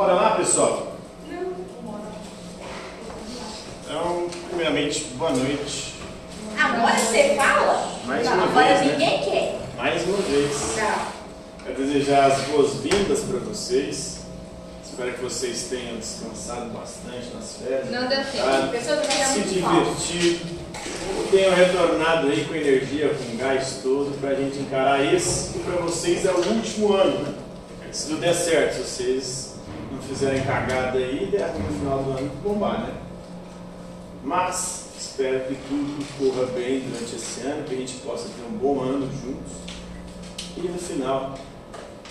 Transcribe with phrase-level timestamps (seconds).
[0.00, 0.94] Bora lá, pessoal?
[3.84, 5.94] Então, primeiramente, boa noite.
[6.58, 7.92] Agora você fala?
[8.06, 8.92] Mais Não, uma agora vez, né?
[8.92, 9.60] ninguém quer.
[9.76, 10.74] Mais uma vez.
[10.74, 11.08] Tá.
[11.66, 14.20] Quero desejar as boas-vindas para vocês.
[14.82, 17.90] Espero que vocês tenham descansado bastante nas férias.
[17.90, 18.38] Não deu tempo.
[18.38, 18.68] Tá?
[18.72, 20.60] Pessoas Se divertido.
[21.30, 25.76] Tenham retornado aí com energia, com gás todo, para a gente encarar esse, que para
[25.76, 27.34] vocês é o último ano, né?
[27.92, 29.49] Se tudo der certo, vocês
[29.90, 32.94] não fizerem cagada aí, ruim no final do ano bombar, né?
[34.22, 38.56] Mas espero que tudo corra bem durante esse ano, que a gente possa ter um
[38.58, 39.52] bom ano juntos.
[40.56, 41.34] E no final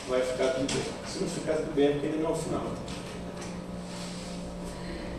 [0.08, 0.84] vai ficar tudo bem.
[1.08, 2.64] Se não ficar tudo bem, é porque ainda não é o final.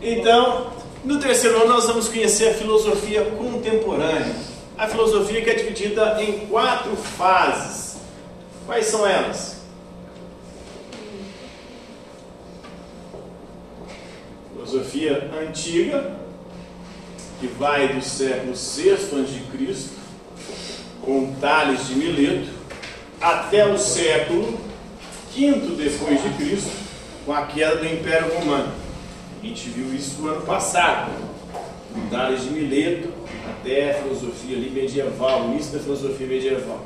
[0.01, 0.71] Então,
[1.03, 4.35] no terceiro ano nós vamos conhecer a filosofia contemporânea.
[4.77, 7.97] A filosofia que é dividida em quatro fases.
[8.65, 9.60] Quais são elas?
[14.71, 16.15] Filosofia antiga,
[17.41, 19.89] que vai do século VI a.C.,
[21.01, 22.53] com Tales de Mileto,
[23.19, 24.57] até o século
[25.35, 26.71] V depois de Cristo,
[27.25, 28.71] com a queda do Império Romano.
[29.41, 31.11] A gente viu isso no ano passado,
[31.93, 33.11] com Tales de Mileto,
[33.49, 36.85] até a filosofia ali medieval, o início da filosofia medieval.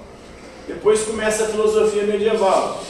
[0.68, 2.84] Depois começa a filosofia medieval.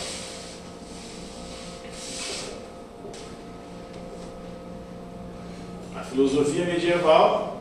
[5.96, 7.58] A filosofia medieval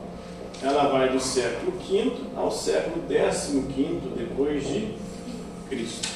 [0.62, 4.94] ela vai do século V ao século XV depois de
[5.68, 6.08] Cristo.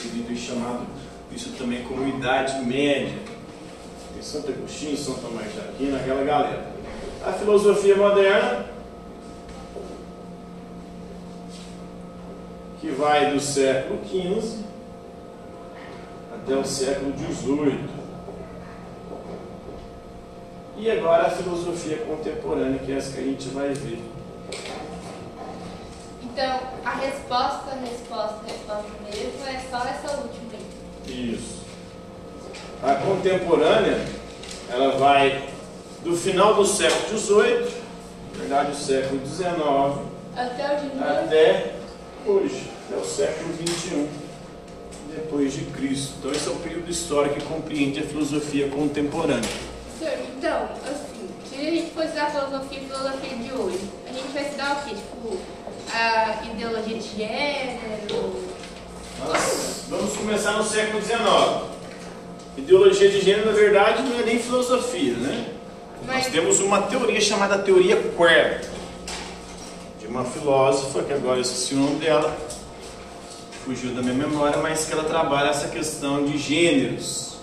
[0.00, 0.86] Período é chamado
[1.32, 3.18] isso também como Idade Média.
[4.14, 6.72] Tem Santo Agostinho, São Tomás de Aquino, aquela galera.
[7.26, 8.66] A filosofia moderna,
[12.80, 14.60] que vai do século XV
[16.32, 17.99] até o século XVIII.
[20.80, 24.02] E agora a filosofia contemporânea, que é essa que a gente vai ver.
[26.22, 30.52] Então, a resposta, resposta, resposta mesmo é só essa última.
[31.06, 31.60] Isso.
[32.82, 34.06] A contemporânea,
[34.70, 35.50] ela vai
[36.02, 37.74] do final do século XVIII,
[38.32, 39.48] na verdade o século XIX,
[40.34, 41.04] Até novo.
[41.04, 41.74] até
[42.26, 44.08] hoje, até o século XXI,
[45.14, 46.14] depois de Cristo.
[46.20, 49.50] Então esse é o período histórico que compreende a filosofia contemporânea.
[50.40, 53.78] Então, assim, se a gente for estudar filosofia e filosofia de hoje,
[54.08, 54.94] a gente vai estudar o quê?
[54.94, 55.36] Tipo,
[55.92, 58.42] a ideologia de gênero.
[59.18, 61.20] Nós vamos começar no século XIX.
[62.56, 65.46] Ideologia de gênero, na verdade, não é nem filosofia, né?
[66.06, 68.64] Nós Mas- temos uma teoria chamada teoria queer,
[70.00, 72.34] de uma filósofa, que agora eu esqueci o nome dela,
[73.66, 77.36] fugiu da minha memória, mas que ela trabalha essa questão de gêneros.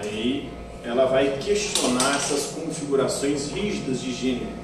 [0.00, 0.56] Aí
[0.88, 4.56] ela vai questionar essas configurações rígidas de gênero.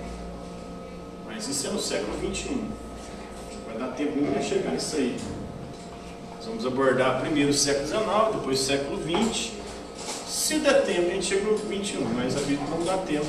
[1.27, 2.61] Mas isso é no século XXI.
[3.67, 5.19] Vai dar tempo de chegar nisso aí.
[6.37, 8.03] Nós vamos abordar primeiro o século XIX,
[8.37, 9.53] depois o século XX.
[10.27, 13.27] Se der tempo, a gente chega no XXI, mas a vida não dá tempo.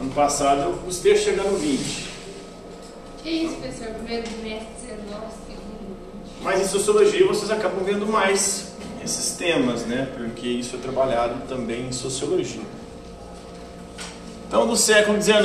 [0.00, 2.08] Ano passado eu custei chegar no 20.
[3.22, 3.88] Que isso, professor?
[3.94, 5.96] Primeiro bimestre, 19, segundo.
[6.42, 8.73] Mas em sociologia vocês acabam vendo mais
[9.04, 10.08] esses temas, né?
[10.16, 12.62] Porque isso é trabalhado também em sociologia.
[14.48, 15.42] Então, do século XIX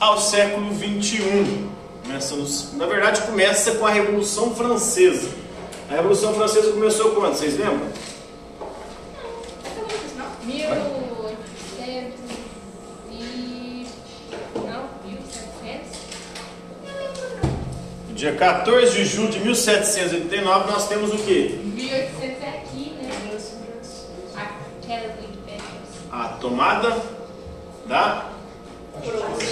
[0.00, 1.66] ao século XXI.
[2.04, 5.28] Começa nos- na verdade, começa com a Revolução Francesa.
[5.90, 7.34] A Revolução Francesa começou quando?
[7.34, 7.86] Vocês lembram?
[10.44, 12.18] 1800.
[14.54, 15.98] Não, 1700?
[16.84, 17.50] Não lembro não.
[18.08, 21.58] No dia 14 de julho de 1789, nós temos o quê?
[21.62, 22.07] 1800
[26.48, 26.96] tomada
[27.86, 28.24] da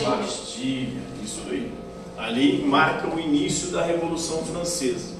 [0.04, 1.02] Bastilha.
[1.22, 1.72] Isso aí.
[2.18, 5.14] Ali marca o início da Revolução Francesa.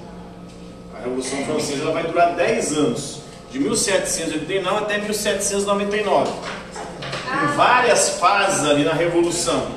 [0.94, 3.20] A Revolução Francesa ela vai durar 10 anos,
[3.52, 6.32] de 1789 até 1799.
[6.32, 9.68] Tem várias fases ali na Revolução.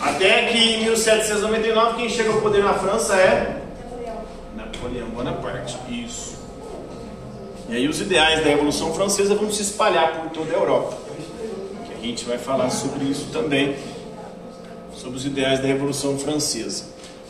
[0.00, 3.62] Até que em 1799 quem chega ao poder na França é
[4.54, 5.76] Napoleão Bonaparte.
[5.88, 6.36] Isso.
[7.68, 11.07] E aí os ideais da Revolução Francesa vão se espalhar por toda a Europa.
[12.08, 13.76] Gente vai falar sobre isso também,
[14.96, 16.86] sobre os ideais da Revolução Francesa.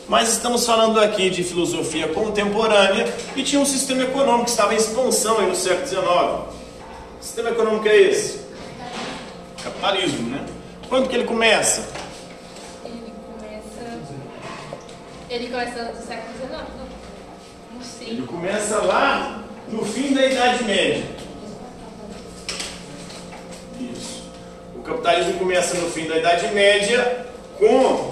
[0.07, 4.77] Mas estamos falando aqui de filosofia contemporânea e tinha um sistema econômico que estava em
[4.77, 5.99] expansão aí no século XIX.
[7.19, 8.39] Que sistema econômico é esse?
[9.61, 10.45] Capitalismo, né?
[10.87, 11.85] Quando que ele começa?
[12.85, 13.99] Ele começa...
[15.29, 16.87] Ele começa no século XIX, não?
[17.75, 18.09] Não sei.
[18.11, 21.18] Ele começa lá no fim da Idade Média.
[24.89, 27.25] Capitalismo começa no fim da Idade Média,
[27.59, 28.11] com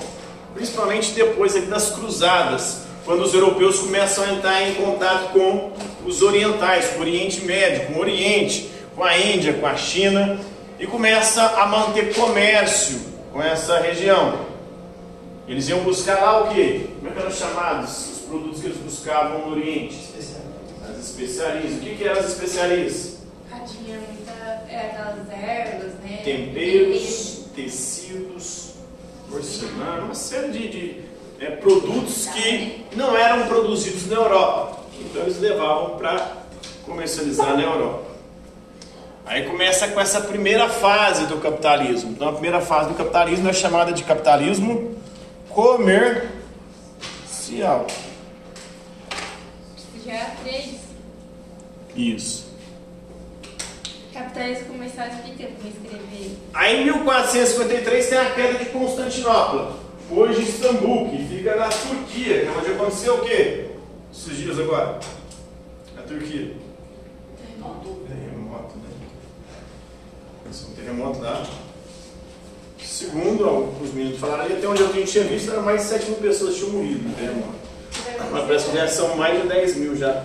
[0.53, 5.71] principalmente depois das cruzadas, quando os europeus começam a entrar em contato com
[6.05, 10.39] os orientais, com o Oriente Médio, com o Oriente, com a Índia, com a China,
[10.79, 12.99] e começa a manter comércio
[13.31, 14.45] com essa região.
[15.47, 16.87] Eles iam buscar lá o quê?
[16.97, 19.97] Como é que eram chamados os produtos que eles buscavam no Oriente?
[20.89, 21.73] As especiarias.
[21.73, 23.17] O que, que eram as especiarias?
[23.81, 24.31] Muita.
[24.69, 25.96] É, aquelas ervas?
[26.27, 28.73] Temperos, tecidos,
[29.29, 31.01] porcelana, uma série de, de
[31.39, 34.81] é, produtos que não eram produzidos na Europa.
[34.99, 36.33] Então eles levavam para
[36.85, 38.03] comercializar na Europa.
[39.25, 42.11] Aí começa com essa primeira fase do capitalismo.
[42.11, 44.97] Então a primeira fase do capitalismo é chamada de capitalismo
[45.47, 46.27] comercial.
[50.05, 50.75] Já é três.
[51.95, 52.46] Isso.
[54.67, 56.37] Comercial explica como escrever.
[56.53, 59.77] Aí em 1453 tem a queda de Constantinopla,
[60.09, 63.65] hoje Istambul, que fica na Turquia, que é onde aconteceu o quê?
[64.11, 64.99] Esses dias agora.
[65.95, 66.53] Na Turquia.
[68.07, 68.89] Terremoto, né?
[70.49, 71.45] Esse é um terremoto lá.
[72.81, 76.19] Segundo os meninos falaram ali, até onde eu tinha visto, era mais de 7 mil
[76.19, 77.57] pessoas que tinham morrido no terremoto.
[78.31, 80.23] Mas parece que já são mais de 10 mil já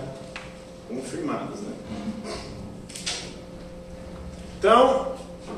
[0.87, 1.73] confirmadas, né?
[4.63, 5.07] Então,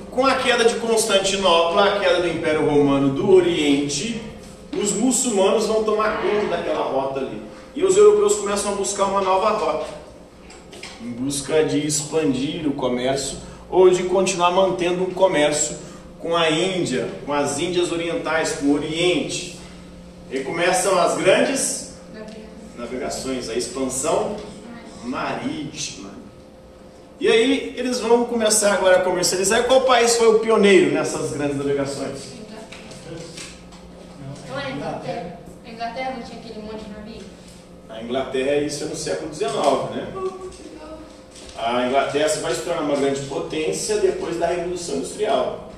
[0.10, 4.20] com a queda de Constantinopla, a queda do Império Romano do Oriente,
[4.76, 7.40] os muçulmanos vão tomar conta daquela rota ali.
[7.76, 9.86] E os europeus começam a buscar uma nova rota,
[11.04, 13.38] em busca de expandir o comércio
[13.70, 15.78] ou de continuar mantendo um comércio
[16.20, 19.60] com a Índia, com as Índias Orientais, com o Oriente.
[20.32, 21.94] E começam as grandes
[22.76, 24.36] navegações, a expansão
[25.04, 26.05] marítima.
[27.20, 29.62] E aí eles vão começar agora a comercializar.
[29.62, 32.36] E qual país foi o pioneiro nessas grandes navegações?
[34.50, 35.40] Não é Inglaterra?
[35.66, 37.22] A Inglaterra não tinha aquele monte de navio?
[37.90, 39.52] A Inglaterra, isso é no século XIX,
[39.96, 40.08] né?
[41.58, 45.72] A Inglaterra vai se tornar uma grande potência depois da Revolução Industrial.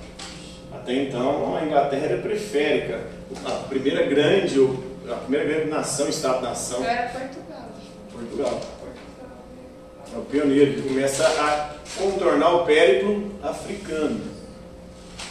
[0.73, 3.01] Até então, a Inglaterra era periférica.
[3.45, 4.59] A primeira grande,
[5.07, 6.83] a primeira grande nação, Estado-nação.
[6.83, 7.69] Era Portugal.
[8.11, 8.61] Portugal.
[10.17, 14.19] É o pioneiro que começa a contornar o périplo africano.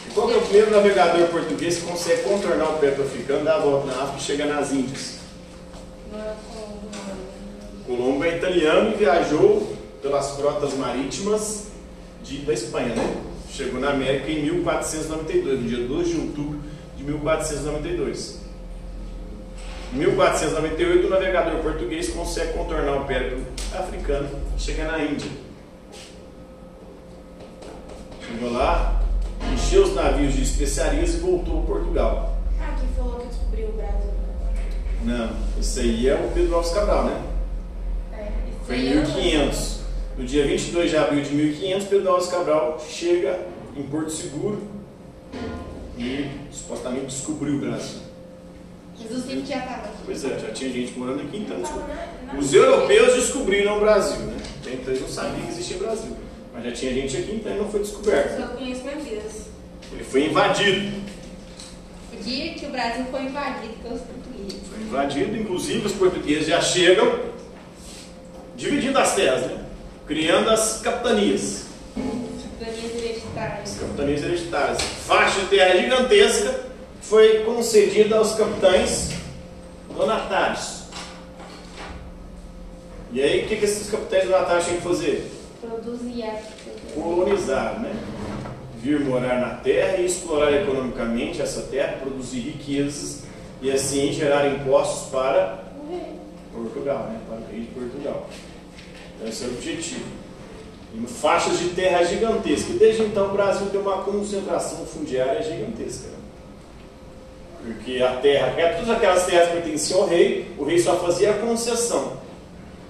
[0.07, 3.59] E qual é o primeiro navegador português que consegue contornar o périplo africano, dar a
[3.59, 5.17] volta na África e chega nas Índias?
[6.09, 6.33] Não é.
[7.85, 11.67] Colombo é italiano e viajou pelas frotas marítimas
[12.23, 13.17] de, da Espanha, né?
[13.51, 16.59] Chegou na América em 1492, no dia 2 de outubro
[16.95, 18.39] de 1492.
[19.93, 23.41] Em 1498, o navegador português consegue contornar o périplo
[23.73, 25.31] africano e chega na Índia.
[28.27, 29.01] Chegou lá,
[29.53, 32.37] encheu os navios de especiarias e voltou a Portugal.
[32.59, 34.11] Ah, quem falou que descobriu o Brasil?
[35.03, 35.29] Não,
[35.59, 37.23] isso aí é o Pedro Alves Cabral, né?
[38.13, 38.27] É,
[38.65, 39.77] Foi aí em eu não 1500.
[40.17, 43.39] No dia 22 de abril de 1500, Pedro Alves Cabral chega
[43.75, 44.61] em Porto Seguro
[45.97, 48.06] e supostamente descobriu o Brasil.
[49.37, 49.97] Sempre já estava aqui.
[50.05, 51.57] Pois é, já tinha gente morando aqui então.
[52.37, 54.37] Os europeus descobriram o Brasil, né?
[54.61, 56.17] Então eles não sabiam que existia Brasil.
[56.53, 58.39] Mas já tinha gente aqui, então ele não foi descoberto.
[58.39, 59.21] Eu conheço minha vida.
[59.91, 61.01] Ele foi invadido.
[62.13, 64.59] O dia que o Brasil foi invadido pelos portugueses.
[64.69, 67.19] Foi invadido, inclusive os portugueses já chegam
[68.55, 69.65] dividindo as terras, né?
[70.07, 71.67] Criando as capitanias.
[71.95, 73.71] Cidadanias hereditárias.
[73.71, 74.81] As capitanias hereditárias.
[74.81, 76.67] Faixa de terra gigantesca
[77.01, 79.16] foi concedida aos capitães
[79.97, 80.83] donatários.
[83.11, 85.31] E aí, o que, que esses capitães donatários tinham que fazer?
[85.59, 86.41] Produzia.
[86.93, 87.95] colonizar, né?
[88.81, 93.23] Vir morar na terra e explorar economicamente essa terra, produzir riquezas
[93.61, 95.63] e assim gerar impostos para
[96.53, 97.19] Portugal, né?
[97.27, 98.29] Para o rei de Portugal.
[99.15, 100.05] Então, esse é o objetivo.
[101.07, 102.75] Faixas de terra gigantescas.
[102.77, 106.09] Desde então o Brasil tem uma concentração fundiária gigantesca.
[107.67, 112.13] Porque a terra, todas aquelas terras pertenciam ao rei, o rei só fazia a concessão.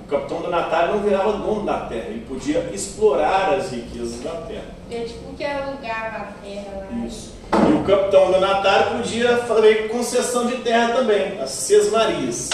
[0.05, 4.65] O capitão donatário não virava dono da terra, ele podia explorar as riquezas da terra.
[4.91, 7.05] É tipo que alugava a terra lá.
[7.07, 7.33] Isso.
[7.53, 12.49] E o capitão donatário podia fazer concessão de terra também, as sesmarias.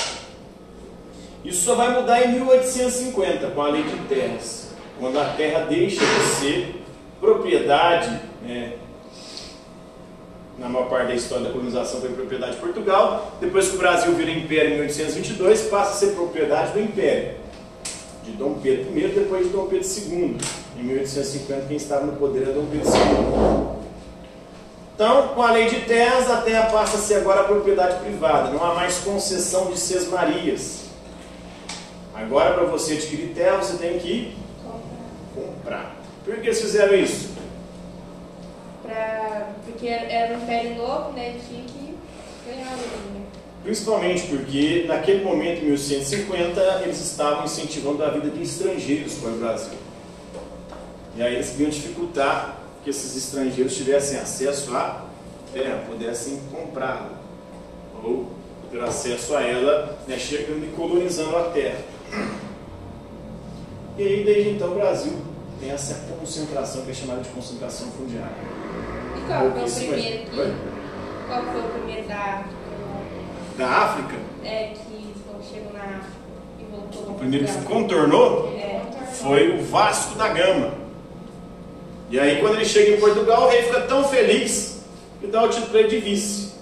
[1.44, 6.00] Isso só vai mudar em 1850, com a lei de terras, quando a terra deixa
[6.00, 6.84] de ser
[7.20, 8.74] propriedade, né,
[10.58, 14.14] na maior parte da história da colonização foi propriedade de Portugal, depois que o Brasil
[14.14, 17.36] vira império em 1822, passa a ser propriedade do império,
[18.24, 20.38] de Dom Pedro I, depois de Dom Pedro II.
[20.78, 23.74] Em 1850, quem estava no poder era Dom Pedro II.
[24.96, 28.64] Então, com a lei de terras, a terra passa a ser agora propriedade privada, não
[28.64, 30.84] há mais concessão de sesmarias.
[32.14, 34.38] Agora, para você adquirir terra, você tem que
[35.34, 35.96] comprar.
[36.24, 37.32] Por que eles fizeram isso?
[38.84, 39.23] Pra,
[39.66, 41.40] porque era um império novo, né?
[41.48, 41.96] Tinha que
[42.46, 43.26] ganhar o né?
[43.64, 49.38] Principalmente porque, naquele momento, em 1150, eles estavam incentivando a vida de estrangeiros para o
[49.38, 49.78] Brasil.
[51.16, 55.06] E aí eles queriam dificultar que esses estrangeiros tivessem acesso à
[55.54, 57.12] terra, pudessem comprá-la,
[58.04, 58.32] ou
[58.70, 61.80] ter acesso a ela, né, chegando e colonizando a terra.
[63.98, 65.14] E aí, desde então, o Brasil
[65.62, 68.63] tem essa concentração que é chamada de concentração fundiária.
[69.28, 70.54] Qual foi o Pouquíssimo- primeiro que, Oi?
[71.28, 72.50] Qual foi o primeiro da África?
[73.58, 75.14] Da África, É que
[75.54, 76.08] chegou na África
[76.60, 78.82] e voltou o primeiro que contornou É.
[79.14, 80.74] foi o Vasco da Gama.
[82.10, 84.82] E aí, quando ele chega em Portugal, o rei fica tão feliz
[85.20, 86.54] que dá o título para ele de vice.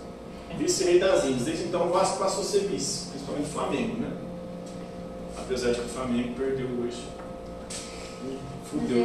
[0.57, 1.45] Vice-rei das Índias.
[1.45, 4.11] Desde então, o Vasco passou a ser vice, principalmente o Flamengo, né?
[5.37, 7.03] Apesar de que o Flamengo perdeu hoje.
[8.69, 9.03] Fudeu.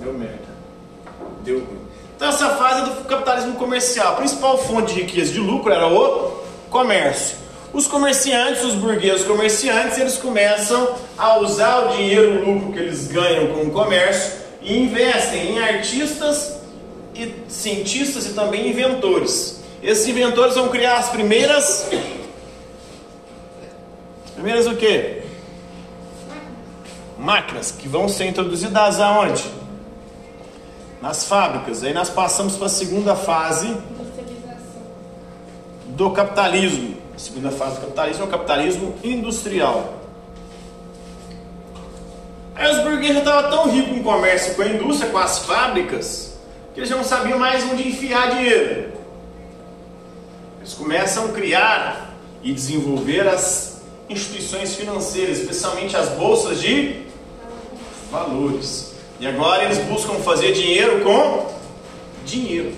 [0.00, 0.47] Deu merda.
[1.42, 1.78] Deu ruim.
[2.16, 4.14] Então, essa fase do capitalismo comercial.
[4.14, 7.36] A principal fonte de riqueza de lucro era o comércio.
[7.72, 13.06] Os comerciantes, os burgueses comerciantes, eles começam a usar o dinheiro, o lucro que eles
[13.06, 14.32] ganham com o comércio
[14.62, 16.58] e investem em artistas
[17.14, 19.62] e cientistas e também inventores.
[19.82, 21.88] Esses inventores vão criar as primeiras.
[24.24, 25.22] As primeiras o quê?
[27.18, 29.44] Máquinas que vão ser introduzidas aonde?
[31.00, 31.82] Nas fábricas.
[31.82, 33.76] Aí nós passamos para a segunda fase
[35.88, 36.96] do capitalismo.
[37.14, 39.94] A segunda fase do capitalismo é o capitalismo industrial.
[42.54, 45.38] Aí os burgueses já estavam tão ricos com o comércio, com a indústria, com as
[45.38, 46.36] fábricas,
[46.74, 48.92] que eles já não sabiam mais onde enfiar dinheiro.
[50.58, 57.06] Eles começam a criar e desenvolver as instituições financeiras, especialmente as bolsas de
[58.10, 58.87] valores.
[59.20, 61.46] E agora eles buscam fazer dinheiro com
[62.24, 62.72] dinheiro.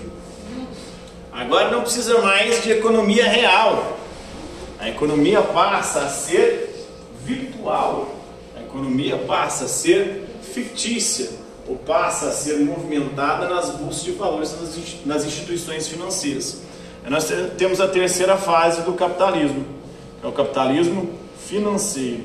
[1.31, 3.97] Agora não precisa mais de economia real.
[4.79, 6.87] A economia passa a ser
[7.23, 8.15] virtual.
[8.57, 11.29] A economia passa a ser fictícia
[11.67, 16.61] ou passa a ser movimentada nas bolsas de valores nas insti- nas instituições financeiras.
[17.07, 19.65] Nós te- temos a terceira fase do capitalismo,
[20.23, 21.11] é o capitalismo
[21.47, 22.23] financeiro.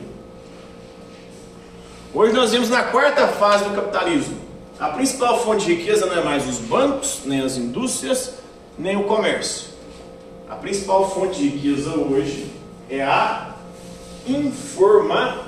[2.14, 4.36] Hoje nós vemos na quarta fase do capitalismo.
[4.78, 8.34] A principal fonte de riqueza não é mais os bancos, nem as indústrias,
[8.78, 9.68] nem o comércio.
[10.48, 12.50] A principal fonte de riqueza hoje
[12.88, 13.54] é a
[14.26, 15.46] informação.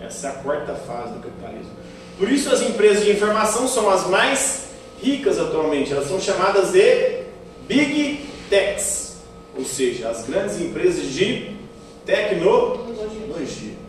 [0.00, 1.72] Essa é a quarta fase do capitalismo.
[2.18, 4.68] Por isso as empresas de informação são as mais
[5.00, 5.92] ricas atualmente.
[5.92, 7.22] Elas são chamadas de
[7.66, 9.16] Big Techs,
[9.56, 11.56] ou seja, as grandes empresas de
[12.04, 13.81] tecnologia.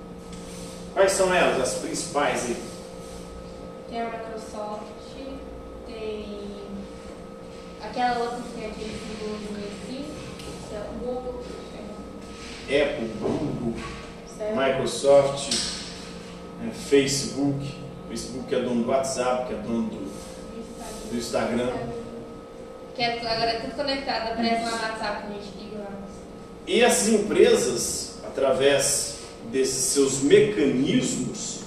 [0.94, 2.64] Quais são elas, as principais aí?
[3.90, 4.84] Tem a Microsoft,
[5.88, 6.50] tem
[7.84, 10.06] aquela outra que tem aquele assim,
[10.70, 11.44] que é o Google,
[12.66, 13.74] Apple, Google,
[14.38, 14.56] certo?
[14.56, 15.54] Microsoft,
[16.66, 17.84] é, Facebook.
[18.08, 21.74] Facebook é dono do WhatsApp, que é dono do, do Instagram.
[22.96, 25.92] Que é, agora é tudo conectado, aparece lá no WhatsApp, a gente liga lá.
[26.68, 29.13] E essas empresas, através
[29.54, 31.60] desses seus mecanismos,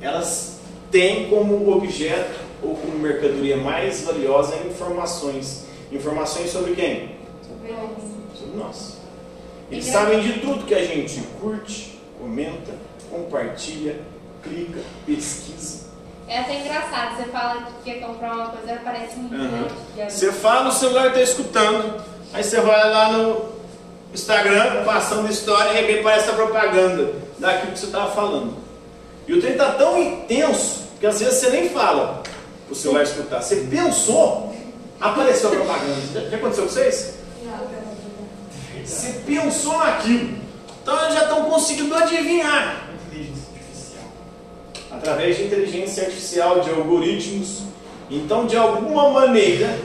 [0.00, 0.58] elas
[0.90, 5.64] têm como objeto ou como mercadoria mais valiosa informações.
[5.90, 7.16] Informações sobre quem?
[8.38, 8.98] Sobre nós.
[9.70, 12.72] Eles Engra- sabem de tudo que a gente curte, comenta,
[13.10, 14.00] compartilha,
[14.42, 15.84] clica, pesquisa.
[16.28, 19.76] É até engraçado, você fala que quer comprar uma coisa, aparece um anúncio.
[20.08, 23.53] Você fala, o celular está escutando, aí você vai lá no
[24.14, 28.54] Instagram, passando história, e repente aparece a propaganda daquilo que você estava falando.
[29.26, 32.22] E o trem está tão intenso que às vezes você nem fala
[32.70, 33.42] o celular escutar.
[33.42, 34.54] Você pensou,
[35.00, 36.00] apareceu a propaganda.
[36.12, 37.14] Já, já aconteceu com vocês?
[38.84, 40.38] Você pensou naquilo.
[40.82, 42.88] Então eles já estão conseguindo adivinhar.
[44.92, 47.62] Através de inteligência artificial, de algoritmos.
[48.08, 49.76] Então, de alguma maneira,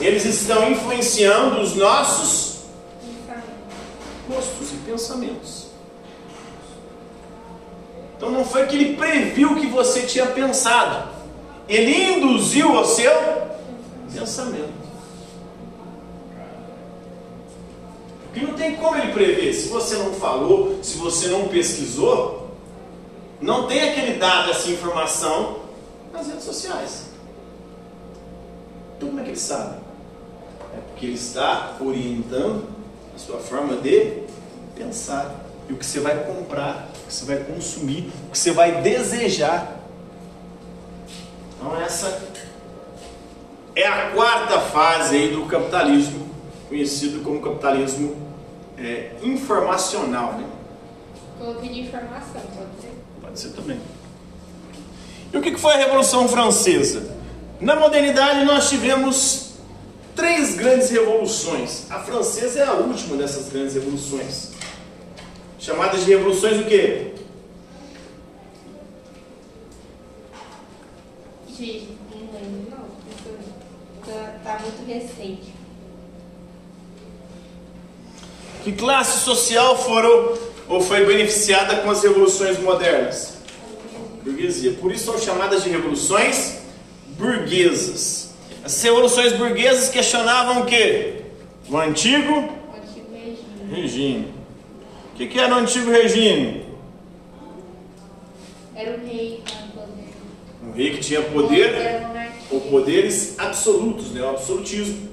[0.00, 2.57] eles estão influenciando os nossos
[4.28, 5.68] e pensamentos.
[8.16, 11.08] Então não foi que ele previu o que você tinha pensado.
[11.68, 13.12] Ele induziu ao seu
[14.12, 14.72] pensamento.
[18.24, 19.52] Porque não tem como ele prever.
[19.52, 22.50] Se você não falou, se você não pesquisou,
[23.40, 25.60] não tem aquele dado, essa informação
[26.12, 27.06] nas redes sociais.
[28.96, 29.76] Então como é que ele sabe?
[30.76, 32.66] É porque ele está orientando
[33.18, 34.22] a sua forma de
[34.76, 35.44] pensar.
[35.68, 38.80] E o que você vai comprar, o que você vai consumir, o que você vai
[38.80, 39.76] desejar.
[41.56, 42.22] Então essa
[43.74, 46.28] é a quarta fase aí do capitalismo,
[46.68, 48.16] conhecido como capitalismo
[48.78, 50.34] é, informacional.
[50.34, 50.44] Né?
[51.38, 52.92] Coloquei de informação, pode ser?
[53.20, 53.80] Pode ser também.
[55.32, 57.16] E o que foi a Revolução Francesa?
[57.60, 59.47] Na modernidade nós tivemos
[60.18, 61.88] três grandes revoluções.
[61.88, 64.50] A francesa é a última dessas grandes revoluções.
[65.60, 67.12] Chamadas de revoluções o quê?
[71.56, 74.12] Gente, não lembro não.
[74.12, 75.54] Tá, tá muito recente.
[78.64, 80.36] Que classe social foram
[80.68, 83.34] ou foi beneficiada com as revoluções modernas?
[84.24, 84.72] Burguesia.
[84.80, 86.56] Por isso são chamadas de revoluções
[87.16, 88.27] burguesas.
[88.64, 91.22] As revoluções burguesas questionavam o quê?
[91.68, 93.80] O antigo O antigo regime.
[93.82, 94.34] regime.
[95.12, 96.66] O que, que era o antigo regime?
[98.74, 100.04] Era o rei, o poder.
[100.64, 101.74] Um rei que tinha poder,
[102.50, 104.22] ou poderes absolutos, né?
[104.22, 105.08] o absolutismo.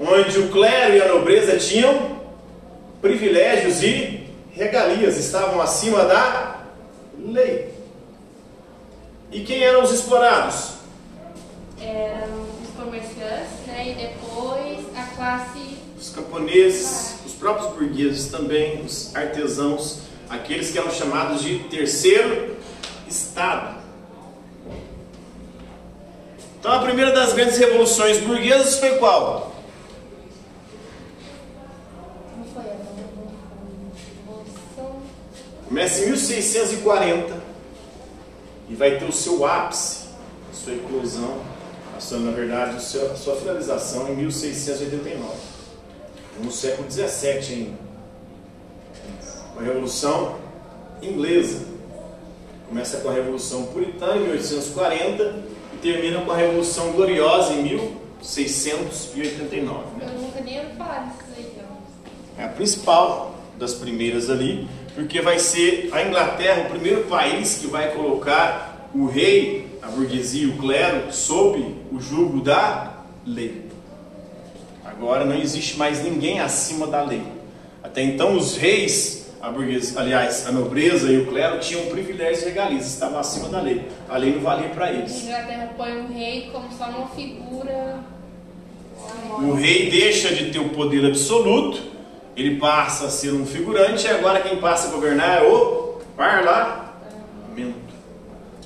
[0.00, 2.18] Onde o clero e a nobreza tinham
[3.00, 6.64] privilégios e regalias, estavam acima da
[7.18, 7.72] lei.
[9.30, 10.72] E quem eram os explorados?
[11.80, 12.46] Eram
[12.76, 13.90] comerciantes, né?
[13.90, 15.78] E depois a classe.
[15.98, 22.56] Os camponeses, os próprios burgueses também, os artesãos, aqueles que eram chamados de terceiro
[23.08, 23.82] estado.
[26.58, 29.54] Então a primeira das grandes revoluções burguesas foi qual?
[35.68, 37.42] Começa em 1640
[38.68, 40.06] e vai ter o seu ápice,
[40.50, 41.40] a sua eclosão,
[42.04, 45.26] sua, na verdade, a sua, finalização em 1689,
[46.42, 47.78] no século 17 ainda.
[49.56, 50.36] A Revolução
[51.00, 51.64] Inglesa.
[52.68, 59.96] Começa com a Revolução Puritana em 1840 e termina com a Revolução Gloriosa em 1689.
[59.96, 60.12] né?
[60.12, 61.54] Eu nunca nem ouvi falar disso aí.
[62.36, 67.68] É a principal das primeiras ali, porque vai ser a Inglaterra o primeiro país que
[67.68, 73.66] vai colocar o rei, a burguesia, o clero, sob o jugo da lei.
[74.84, 77.22] Agora não existe mais ninguém acima da lei.
[77.82, 82.46] Até então os reis, a burguesia, aliás, a nobreza e o clero tinham privilégios e
[82.46, 83.86] regalias, estavam acima da lei.
[84.08, 85.22] A lei não valia para A eles.
[85.22, 88.00] Inglaterra põe um rei como só uma figura.
[89.40, 91.80] O rei deixa de ter o poder absoluto,
[92.36, 96.94] ele passa a ser um figurante, e agora quem passa a governar é o parlamento.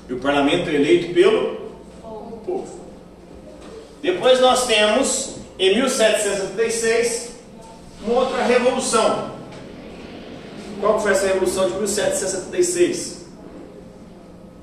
[0.08, 1.58] E o parlamento é eleito pelo
[2.46, 2.77] povo.
[4.00, 7.30] Depois nós temos, em 1776,
[8.02, 9.32] uma outra revolução.
[10.80, 13.26] Qual foi essa revolução de 1776?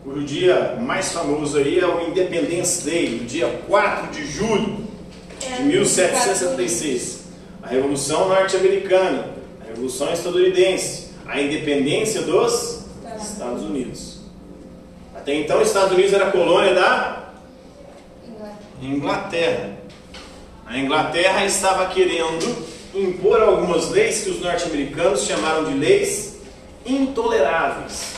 [0.05, 4.87] O dia mais famoso aí é o Independence Day, do dia 4 de julho
[5.39, 7.25] de 1776.
[7.61, 12.85] A Revolução Norte-Americana, a Revolução Estadunidense, a independência dos
[13.19, 14.19] Estados Unidos.
[15.13, 17.24] Até então, os Estados Unidos era colônia da
[18.85, 19.71] Inglaterra.
[20.65, 26.37] A Inglaterra estava querendo impor algumas leis que os norte-americanos chamaram de leis
[26.85, 28.13] intoleráveis,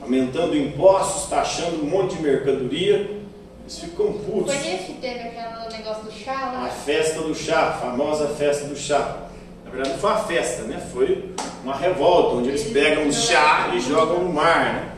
[0.00, 3.18] aumentando impostos, taxando um monte de mercadoria.
[3.60, 4.54] Eles ficam putos.
[4.54, 6.68] Foi nesse que teve aquele negócio do chá A lá?
[6.68, 9.16] festa do chá, a famosa festa do chá.
[9.64, 10.82] Na verdade não foi uma festa, né?
[10.92, 11.30] Foi
[11.62, 14.88] uma revolta, onde eles pegam o chá e jogam no mar, né?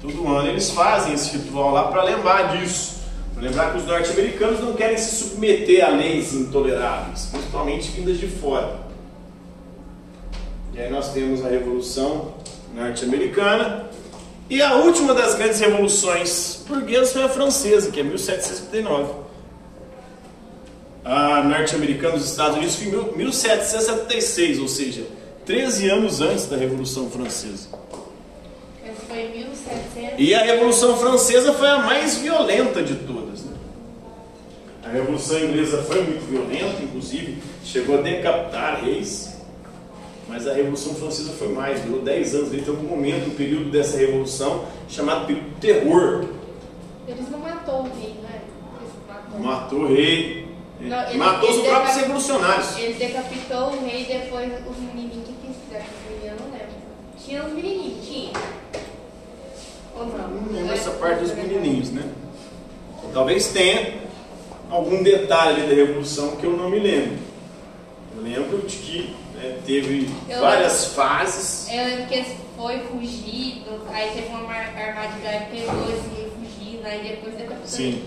[0.00, 2.95] Todo ano eles fazem esse ritual lá para lembrar disso.
[3.40, 8.80] Lembrar que os norte-americanos não querem se submeter a leis intoleráveis, principalmente vindas de fora.
[10.74, 12.34] E aí nós temos a Revolução
[12.74, 13.86] Norte-Americana.
[14.48, 19.26] E a última das grandes revoluções burguesas foi a francesa, que é 1759
[21.08, 25.06] a norte-americana dos Estados Unidos foi em mil- 1776, ou seja,
[25.44, 27.68] 13 anos antes da Revolução Francesa.
[29.06, 30.14] Foi em 1700.
[30.18, 33.15] E a Revolução Francesa foi a mais violenta de todas.
[34.86, 34.90] Né?
[34.90, 39.34] A Revolução Inglesa foi muito violenta, inclusive chegou a decapitar reis.
[40.28, 42.52] Mas a Revolução Francesa foi mais, durou 10 anos.
[42.52, 46.24] Ele teve um momento, um período dessa revolução chamado período do terror.
[47.06, 48.40] Eles não matou o rei, é?
[48.80, 49.40] Eles matou.
[49.40, 50.48] Matou o rei,
[50.80, 50.88] né?
[50.88, 52.76] Não, ele- matou os ele próprios decapi- revolucionários.
[52.78, 55.86] Ele decapitou o rei e depois os menininhos que fizeram.
[55.86, 56.66] Os eu não lembro.
[57.24, 58.32] Tinha os menininhos, tinha.
[59.96, 60.28] Ou não?
[60.28, 62.02] Não lembro essa parte dos menininhos, né?
[63.12, 63.94] Talvez tenha,
[64.70, 67.18] algum detalhe da Revolução que eu não me lembro.
[68.16, 71.68] Eu lembro de que né, teve Eu várias fases.
[71.70, 72.24] Eu lembro que
[72.56, 77.66] foi fugido, aí teve uma armadilha pegou rei fugindo, aí depois decapitou.
[77.66, 78.02] Sim.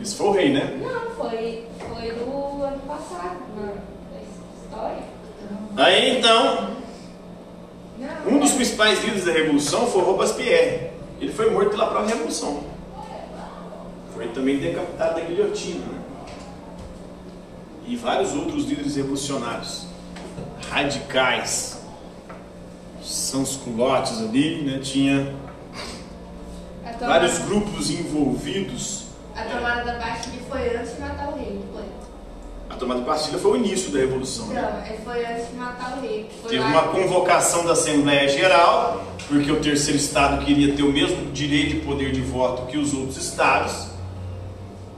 [0.00, 0.78] Esse foi o rei, né?
[0.80, 4.22] Não, foi, foi do ano passado, na na
[4.62, 5.02] história.
[5.76, 6.70] Aí então,
[7.98, 8.32] Não.
[8.32, 10.90] um dos principais líderes da Revolução foi Robespierre.
[11.20, 12.75] Ele foi morto pela própria Revolução.
[14.16, 15.84] Foi também decapitado da guilhotina.
[15.84, 16.00] né?
[17.86, 19.86] E vários outros líderes revolucionários,
[20.70, 21.80] radicais,
[23.02, 24.80] sans-culottes ali, né?
[24.80, 25.32] Tinha
[26.98, 29.04] tomada, vários grupos envolvidos.
[29.36, 31.84] a tomada da Bastilha foi antes de matar o rei, foi.
[32.68, 34.48] A tomada de Bastilha foi o início da Revolução.
[34.48, 34.60] né?
[34.60, 36.30] Não, ele foi antes de matar o rei.
[36.42, 41.30] Teve lá uma convocação da Assembleia Geral, porque o terceiro estado queria ter o mesmo
[41.32, 43.95] direito e poder de voto que os outros estados.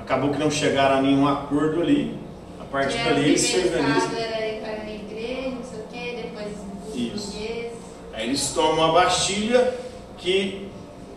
[0.08, 2.18] Acabou que não chegaram a nenhum acordo ali.
[2.58, 4.10] A partir o dali eles se organizam.
[4.16, 6.48] era, igreja, não sei o quê, depois
[6.94, 7.32] Isso.
[7.32, 7.72] burgueses.
[8.14, 9.74] Aí eles tomam a Bastilha,
[10.16, 10.66] que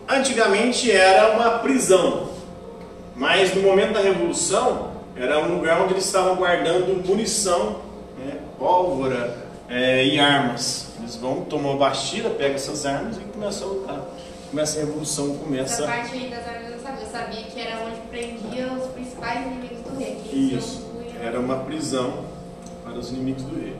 [0.06, 2.28] antigamente era uma prisão,
[3.16, 7.80] mas no momento da Revolução era um lugar onde eles estavam guardando munição,
[8.18, 9.38] né, pólvora
[9.70, 10.88] é, e armas.
[10.98, 14.00] Eles vão, tomam a Bastilha, pegam essas armas e começam a lutar.
[14.50, 17.04] Começa a Revolução, Essa começa parte aí das armas eu não sabia.
[17.04, 20.18] Eu sabia que era onde prendia os principais inimigos do rei.
[20.32, 20.86] Isso,
[21.20, 22.24] era uma prisão
[22.84, 23.74] para os inimigos do rei.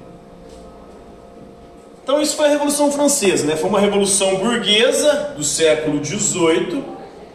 [2.03, 3.55] Então isso foi a Revolução Francesa, né?
[3.57, 6.83] Foi uma revolução burguesa do século XVIII,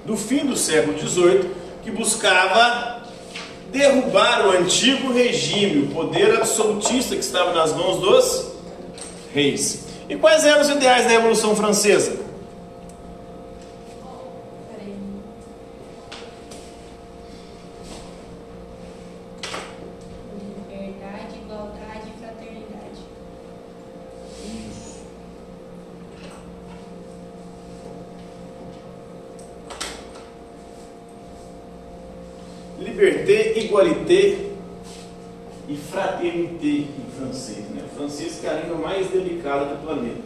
[0.03, 1.51] do fim do século XVIII,
[1.83, 3.01] que buscava
[3.71, 8.51] derrubar o antigo regime, o poder absolutista que estava nas mãos dos
[9.33, 9.85] reis.
[10.09, 12.17] E quais eram os ideais da Revolução Francesa?
[14.71, 14.95] Peraí.
[20.69, 23.01] Liberdade, igualdade e fraternidade.
[32.79, 34.51] Liberté, égalité
[35.67, 37.65] e fraternité em francês.
[37.69, 37.83] Né?
[37.91, 40.21] O francês que é a língua mais delicada do planeta.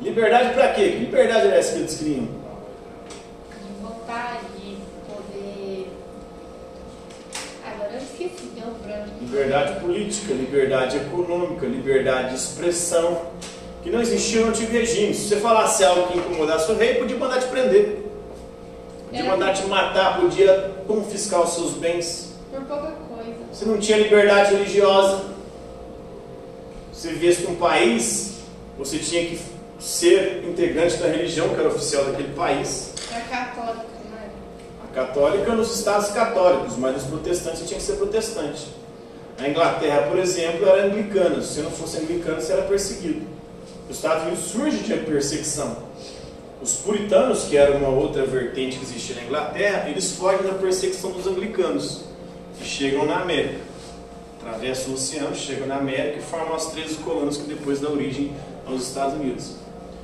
[0.00, 0.90] Liberdade para quê?
[0.90, 2.24] Que liberdade era essa que eles queriam?
[2.24, 5.88] De votar, de poder.
[7.66, 9.10] Agora eu esqueci, deu branco.
[9.20, 13.22] Liberdade política, liberdade econômica, liberdade de expressão,
[13.82, 15.14] que não existia no antigo regime.
[15.14, 18.04] Se você falasse algo que incomodasse o rei, podia mandar te prender.
[19.06, 22.32] Podia Era- mandar te matar, podia confiscar os seus bens.
[22.50, 23.34] Por pouca coisa.
[23.52, 25.22] Você não tinha liberdade religiosa.
[26.92, 28.34] Você vivesse num país,
[28.78, 29.40] você tinha que
[29.78, 32.92] ser integrante da religião que era oficial daquele país.
[33.10, 34.30] Era católica, não era?
[34.84, 38.68] A católica nos estados católicos, mas nos protestantes você tinha que ser protestante.
[39.38, 41.42] A Inglaterra, por exemplo, era anglicana.
[41.42, 43.22] Se não fosse anglicano, você era perseguido.
[43.88, 45.76] Os Estados Unidos surge de perseguição.
[46.62, 51.10] Os puritanos, que era uma outra vertente que existia na Inglaterra, eles fogem da perseguição
[51.10, 52.04] dos anglicanos,
[52.56, 53.58] que chegam na América.
[54.40, 58.32] Atravessam o oceano, chegam na América e formam as 13 colônias que depois dão origem
[58.66, 59.56] aos Estados Unidos.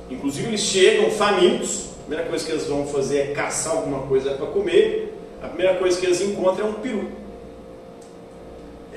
[0.09, 1.89] Inclusive, eles chegam famintos.
[1.91, 5.17] A primeira coisa que eles vão fazer é caçar alguma coisa para comer.
[5.41, 7.18] A primeira coisa que eles encontram é um peru.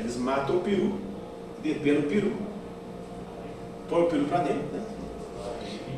[0.02, 0.98] Eles matam o peru,
[1.62, 2.32] depenam o peru,
[3.88, 4.82] põe o peru para dentro, né?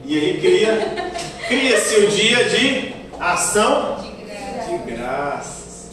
[0.05, 1.13] E aí cria,
[1.49, 4.71] cria-se o dia de ação De graça.
[4.71, 5.89] de graças.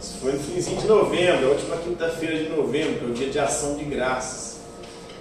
[0.00, 3.28] Isso foi no finzinho de novembro, a última quinta-feira de novembro, que é o dia
[3.28, 4.60] de ação de graças.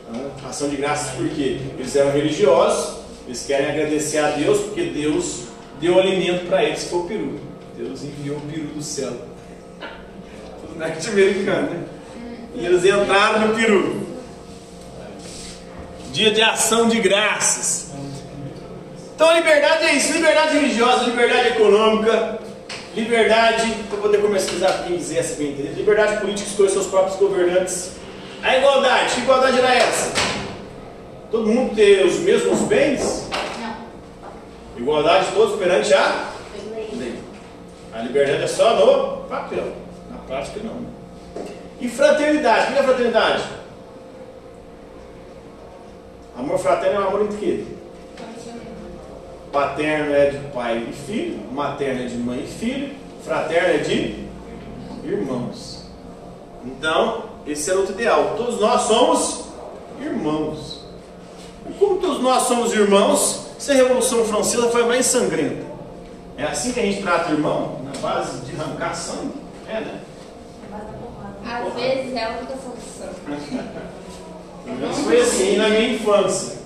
[0.09, 1.59] Então, ação de graças por quê?
[1.77, 5.43] Eles eram religiosos, eles querem agradecer a Deus porque Deus
[5.81, 7.39] deu alimento para eles, que foi o peru.
[7.77, 9.11] Deus enviou o peru do céu.
[10.61, 11.83] Tudo norte-americano, né?
[12.55, 14.03] E eles entraram no peru.
[16.11, 17.91] Dia de ação de graças.
[19.15, 22.39] Então a liberdade é isso, liberdade religiosa, liberdade econômica,
[22.95, 27.93] liberdade para poder comercializar quem quisesse bem entender, liberdade política, escolher seus próprios governantes.
[28.43, 30.13] A igualdade, que igualdade era essa?
[31.31, 33.27] Todo mundo ter os mesmos bens?
[33.59, 33.75] Não.
[34.77, 36.29] Igualdade de todos perante a.
[37.93, 39.73] A liberdade é só no papel,
[40.11, 41.02] na prática não.
[41.83, 43.43] E fraternidade, o que é fraternidade?
[46.37, 47.65] Amor fraterno é um amor entre quê?
[49.51, 54.25] Paterno é de pai e filho, materno é de mãe e filho, fraterno é de
[55.03, 55.85] irmãos.
[56.65, 58.35] Então, esse era outro ideal.
[58.37, 59.43] Todos nós somos
[59.99, 60.85] irmãos.
[61.69, 65.65] E como todos nós somos irmãos, se a Revolução Francesa foi mais sangrenta.
[66.37, 67.81] É assim que a gente trata o irmão?
[67.83, 69.33] Na base de arrancar sangue?
[69.67, 69.99] É, né?
[71.53, 73.09] Às vezes é a única solução.
[75.03, 76.57] Foi assim na minha infância.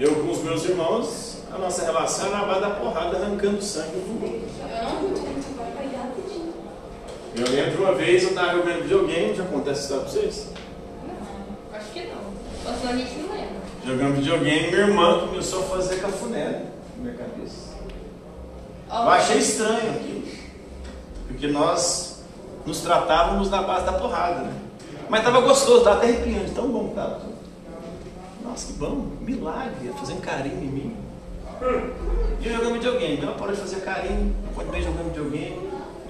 [0.00, 4.24] Eu com os meus irmãos, a nossa relação era na da porrada, arrancando sangue do
[4.24, 4.48] outro.
[7.36, 10.46] Eu lembro uma vez eu estava jogando videogame, já acontece isso pra vocês?
[11.06, 12.18] Não, acho que não.
[12.66, 13.58] Ou a gente não lembra.
[13.86, 16.64] Jogando videogame, minha irmã começou a fazer cafuné
[16.96, 17.76] na minha cabeça.
[18.90, 20.28] Eu achei estranho aquilo.
[21.28, 22.07] Porque nós
[22.68, 24.52] nos tratávamos na base da porrada, né?
[25.08, 27.20] Mas tava gostoso, tava até arrepiando, tão bom que tava.
[28.44, 30.96] Nossa, que bom, milagre, fazendo carinho em mim.
[32.40, 35.58] E eu jogando videogame, ela parou de fazer carinho, eu continuei jogando videogame.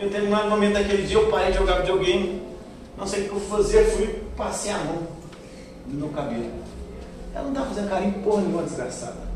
[0.00, 2.42] Em determinado momento daquele dia eu parei de jogar videogame.
[2.96, 5.06] Não sei o que eu fazer, fui passei a mão
[5.86, 6.50] no meu cabelo.
[7.32, 9.28] Ela não estava fazendo carinho porra nenhuma, desgraçada.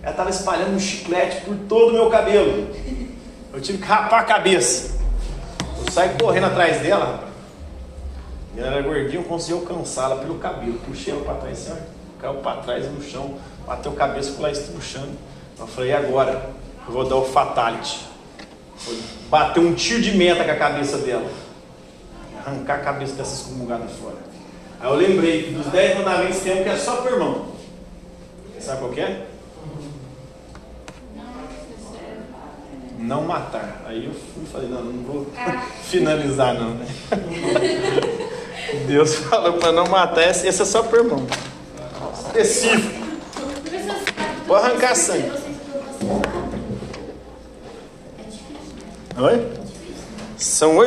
[0.00, 2.74] Ela estava espalhando um chiclete por todo o meu cabelo.
[3.52, 5.01] Eu tive que rapar a cabeça.
[5.92, 7.32] Saí correndo atrás dela, rapaz.
[8.56, 10.80] Ela era gordinha, eu consegui alcançá-la pelo cabelo.
[10.86, 11.82] Puxei ela para trás, assim.
[12.18, 13.34] Caiu para trás no chão,
[13.66, 15.12] bateu cabeça, ficou lá estruchando.
[15.58, 16.50] Eu falei, e agora?
[16.86, 18.06] Eu vou dar o fatality.
[18.86, 18.96] Vou
[19.28, 21.30] bater um tiro de menta com a cabeça dela.
[22.38, 24.16] Arrancar a cabeça dessa excomungada fora.
[24.80, 27.48] Aí eu lembrei que dos 10 mandamentos tem um que é só pro irmão.
[28.58, 29.26] Sabe qual é?
[33.02, 33.82] Não matar.
[33.86, 35.62] Aí eu fui e falei, não, não vou Ah.
[35.84, 36.86] finalizar não, né?
[38.86, 41.26] Deus falou para não matar, esse esse é só pro irmão.
[42.26, 43.02] Específico.
[44.46, 45.26] Vou arrancar sangue.
[45.26, 45.40] É né?
[49.18, 49.34] Oi?
[49.34, 50.04] É difícil.
[50.38, 50.80] São